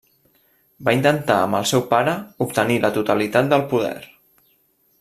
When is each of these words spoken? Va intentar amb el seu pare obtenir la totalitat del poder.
Va 0.87 0.93
intentar 0.95 1.35
amb 1.41 1.57
el 1.59 1.67
seu 1.71 1.83
pare 1.91 2.15
obtenir 2.47 2.79
la 2.87 2.91
totalitat 2.97 3.53
del 3.53 3.67
poder. 3.75 3.97